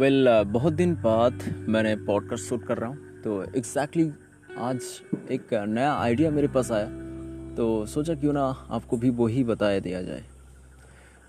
[0.00, 4.58] Well well, uh, बहुत दिन बाद मैंने पॉडकास्ट शूट कर रहा हूँ। तो एग्जैक्टली exactly
[4.58, 4.82] आज
[5.30, 6.86] एक नया आइडिया मेरे पास आया।
[7.54, 10.24] तो सोचा क्यों ना आपको भी वही बताया दिया जाए।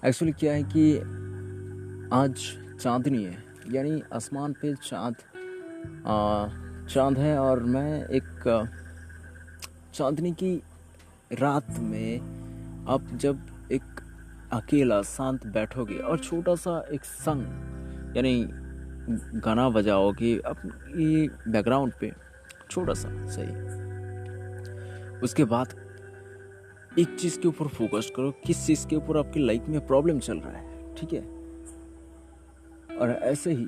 [0.06, 0.98] एक्चुअली क्या है कि
[2.14, 2.36] आज
[2.82, 5.16] चांदनी है। यानी आसमान पे चाँद
[6.90, 8.70] चाँद है और मैं एक
[9.94, 10.64] चांदनी की
[11.34, 12.20] रात में
[12.90, 13.40] आप जब
[13.72, 13.84] एक
[14.54, 17.68] अकेला शांत बैठोगे और छोटा सा एक संग
[18.18, 18.50] यानी
[19.10, 22.12] गाना बजाओगे अपनी बैकग्राउंड पे,
[22.70, 23.82] छोटा सा, सही।
[25.20, 25.68] उसके बाद
[27.00, 30.38] एक चीज़ के ऊपर फोकस करो, किस चीज़ के ऊपर आपकी लाइफ में प्रॉब्लम चल
[30.38, 31.22] रहा है, ठीक है?
[32.98, 33.66] और ऐसे ही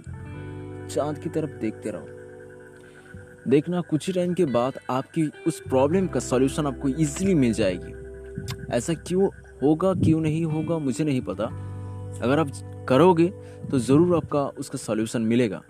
[0.87, 2.07] चाँद की तरफ़ देखते रहो।
[3.47, 8.03] देखना कुछ ही टाइम के बाद आपकी उस प्रॉब्लम का सॉल्यूशन आपको इजीली मिल जाएगी।
[8.71, 9.29] ऐसा क्यों
[9.63, 11.73] होगा, क्यों नहीं होगा, मुझे नहीं पता।
[12.21, 12.51] अगर आप
[12.89, 13.27] करोगे
[13.71, 15.61] तो ज़रूर आपका उसका सॉल्यूशन मिलेगा।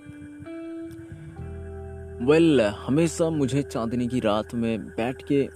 [2.21, 5.47] वेल well, हमेशा मुझे चांदनी की रात में बैठ के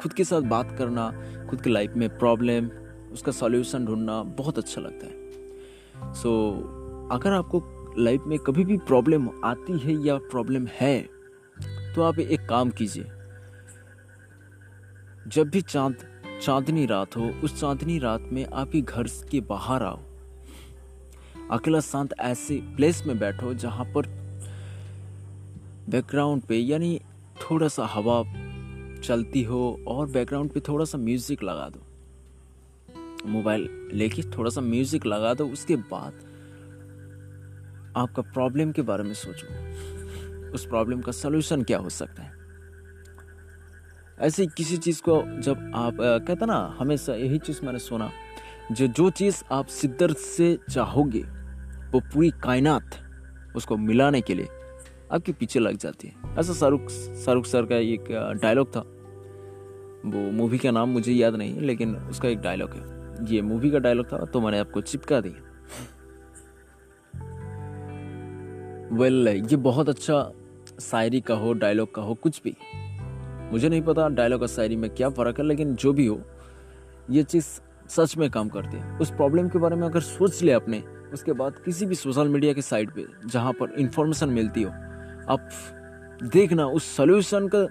[0.00, 1.10] खुद के साथ बात करना
[1.50, 2.68] खुद की लाइफ में प्रॉब्लम
[3.12, 8.76] उसका सॉल्यूशन ढूंढना बहुत अच्छा लगता है। सो so, अगर आपको लाइफ में कभी भी
[8.78, 11.00] प्रॉब्लम आती है या प्रॉब्लम है
[11.94, 13.04] तो आप एक काम कीजिए।
[15.28, 15.96] जब भी चाँद
[16.42, 19.98] चांदनी रात हो, उस चांदनी रात में आप ही घर के बाहर आओ।
[21.50, 24.06] अकेला शांत ऐसे प्लेस में बैठो जहाँ पर
[25.88, 27.00] बैकग्राउंड पे, यानी
[27.42, 28.22] थोड़ा सा हवा
[29.02, 31.86] चलती हो और बैकग्राउंड पे थोड़ा सा म्यूज़िक लगा दो।
[33.28, 36.12] मोबाइल लेके थोड़ा सा म्यूज़िक लगा दो, उसके बाद
[37.96, 42.39] आपका प्रॉब्लम के बारे में सोचो। उस प्रॉब्लम का सलूशन क्या हो सकता है?
[44.20, 48.10] ऐसे किसी चीज़ को जब आप कहते ना हमेशा यही चीज़ मैंने सुना
[48.72, 51.22] जो जो चीज़ आप सिद्धर से चाहोगे
[51.92, 52.90] वो पूरी कायनात
[53.56, 54.48] उसको मिलाने के लिए
[55.12, 58.04] आपके पीछे लग जाती है। ऐसा शाहरुख शाहरुख सर का एक
[58.42, 58.80] डायलॉग था।
[60.06, 63.78] वो मूवी का नाम मुझे याद नहीं लेकिन उसका एक डायलॉग है। ये मूवी का
[63.78, 65.46] डायलॉग था तो मैंने आपको चिपका दिया
[68.92, 70.32] वेल well, ये बहुत अच्छा
[70.80, 72.56] शायरी का हो डायलॉग का हो कुछ भी।
[73.52, 76.20] मुझे नहीं पता डायलॉग और शायरी में क्या फ़र्क है, लेकिन जो भी हो,
[77.10, 77.46] ये चीज़
[77.90, 81.32] सच में काम करती है। उस प्रॉब्लम के बारे में अगर सोच ले अपने उसके
[81.32, 84.70] बाद किसी भी सोशल मीडिया के साइट पे जहाँ पर इंफॉर्मेशन मिलती हो,
[85.28, 85.48] आप
[86.24, 87.64] देखना उस सोल्यूशन का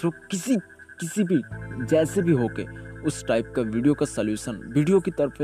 [0.00, 0.56] थ्रू किसी
[1.00, 1.40] किसी भी,
[1.84, 2.64] जैसे भी होके,
[3.02, 5.42] उस टाइप का वीडियो का सोल्यूशन वीडियो की तरफ़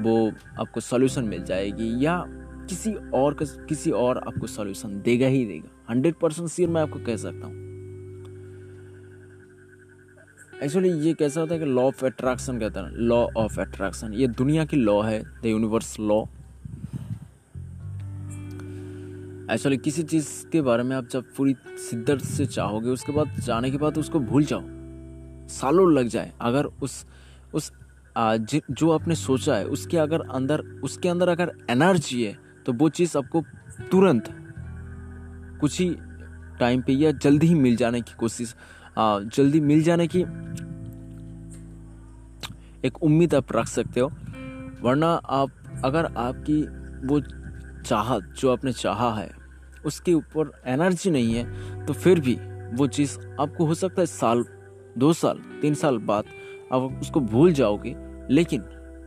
[0.00, 2.24] वो आपको सोल्यूशन मिल जाएगी या
[2.68, 6.98] किसी और का, किसी और आपको सोल्यूशन देगा ही देगा। हंड्रेड परसेंट सीर मैं आपको
[7.00, 7.65] कह सकता हूँ।
[10.62, 14.26] एक्चुअली ये कैसा होता है कि लॉ ऑफ़ अट्रैक्शन कहता है लॉ ऑफ़ अट्रैक्शन ये
[14.28, 16.20] दुनिया की लॉ है द यूनिवर्स लॉ
[19.52, 21.54] एक्चुअली किसी चीज़ के बारे में आप जब पूरी
[21.90, 24.62] शिद्दत से चाहोगे, उसके बाद जाने के बाद उसको भूल जाओ।
[25.48, 27.04] सालों लग जाए। अगर उस
[27.54, 27.70] उस
[28.70, 32.36] जो आपने सोचा है, उसके अगर अंदर, उसके अंदर अगर एनर्जी है
[32.66, 33.42] तो वो चीज़ आपको
[33.90, 34.24] तुरंत
[35.60, 35.94] कुछ ही
[36.60, 38.54] टाइम पे या जल्दी ही मिल जाने की कोशिश।
[38.98, 40.20] जल्दी मिल जाने की
[42.86, 44.08] एक उम्मीद आप रख सकते हो।
[44.82, 45.50] वरना आप,
[45.84, 46.62] अगर आपकी
[47.06, 47.20] वो
[47.82, 49.30] चाहत जो आपने चाहा है,
[49.86, 52.34] उसके ऊपर एनर्जी नहीं है तो फिर भी
[52.74, 54.44] वो चीज़ आपको हो सकता है साल,
[54.98, 56.24] दो साल, तीन साल बाद
[56.72, 57.94] आप उसको भूल जाओगे,
[58.30, 58.60] लेकिन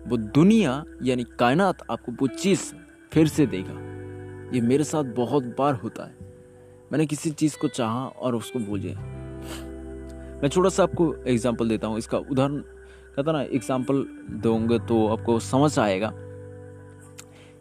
[0.07, 2.61] वो दुनिया यानी कायनात आपको वो चीज़
[3.13, 3.73] फिर से देगा।
[4.55, 6.15] ये मेरे साथ बहुत बार होता है।
[6.91, 9.18] मैंने किसी चीज़ को चाहा और उसको भूल गया।
[10.41, 12.57] मैं छोटा सा आपको एग्ज़ाम्पल देता हूँ। इसका उदाहरण,
[13.15, 14.05] कहता ना एग्ज़ाम्पल
[14.43, 16.07] दूँगे तो आपको समझ आएगा।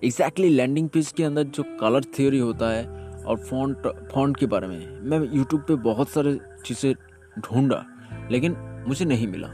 [0.04, 2.86] एग्जैक्टली लैंडिंग पेज के अंदर जो कलर थियोरी होता है
[3.24, 6.92] और फॉन्ट फॉन्ट के बारे में, मैं यूट्यूब पे बहुत सारे चीज़ें
[7.40, 7.84] ढूंढा,
[8.30, 8.56] लेकिन
[8.88, 9.48] मुझे नहीं मिला।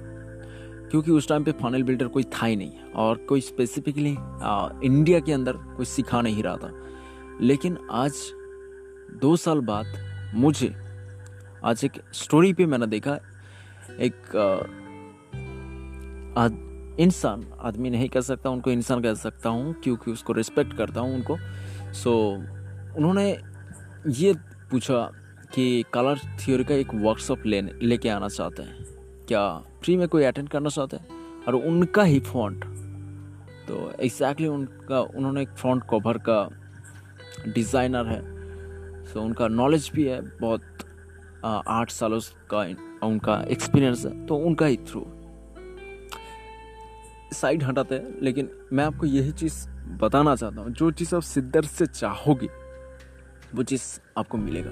[0.91, 4.11] क्योंकि उस टाइम पे फाइनल बिल्डर कोई था ही नहीं और कोई स्पेसिफिकली
[4.87, 6.71] इंडिया के अंदर कोई सिखा नहीं रहा था।
[7.41, 8.13] लेकिन आज,
[9.21, 9.87] दो साल बाद,
[10.35, 10.75] मुझे
[11.65, 13.19] आज एक स्टोरी पे मैंने देखा
[14.01, 14.37] एक
[16.37, 16.49] आ,
[17.03, 21.15] इंसान आदमी नहीं कह सकता उनको इंसान कह सकता हूँ क्योंकि उसको रिस्पेक्ट करता हूँ
[21.15, 21.37] उनको।
[21.93, 23.39] सो so, उन्होंने
[24.09, 24.35] ये
[24.71, 25.13] पूछा
[25.55, 28.85] कि कलर थ्योरी का एक वर्कशॉप लेने लेके आना चाहते हैं।
[29.29, 31.09] क्या फ्री में कोई अटेंड करना चाहते हैं?
[31.49, 32.65] और उनका ही फॉन्ट
[33.69, 36.49] तो एग्जैक्टली उनका उन्होंने एक फ्रंट कवर का
[37.49, 38.23] डिज़ाइनर है।
[39.05, 40.63] सो so, उनका नॉलेज भी है बहुत
[41.45, 42.21] आठ सालों
[42.55, 42.61] का
[43.07, 45.05] उनका एक्सपीरियंस है तो उनका ही थ्रू
[47.33, 49.69] साइड हटाते हैं लेकिन मैं आपको यही चीज़
[50.01, 52.49] बताना चाहता हूँ जो चीज़ आप सिद्धर से चाहोगे
[53.55, 53.83] वो चीज़
[54.19, 54.71] आपको मिलेगा।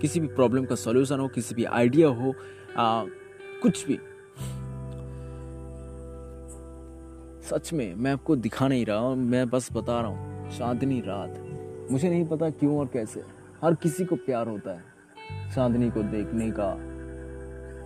[0.00, 2.34] किसी भी प्रॉब्लम का सॉल्यूशन हो किसी भी आइडिया हो
[2.78, 3.04] आ,
[3.62, 3.98] कुछ भी।
[7.48, 11.88] सच में मैं आपको दिखा नहीं रहा हूँ मैं बस बता रहा हूँ चांदनी रात।
[11.90, 13.24] मुझे नहीं पता क्यों और कैसे।
[13.64, 14.95] हर किसी को प्यार होता है।
[15.56, 16.72] चांदनी को देखने का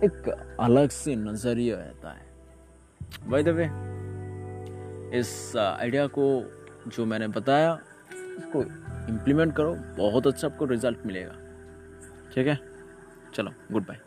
[0.05, 0.29] एक
[0.59, 2.25] अलग से नज़रिया रहता है।
[3.29, 3.65] बाय द वे
[5.19, 6.25] इस आइडिया को
[6.87, 7.79] जो मैंने बताया,
[8.13, 8.63] इसको
[9.09, 11.33] इम्प्लीमेंट करो, बहुत अच्छा आपको रिज़ल्ट मिलेगा।
[12.35, 12.59] ठीक है?
[13.33, 13.97] चलो गुड बाय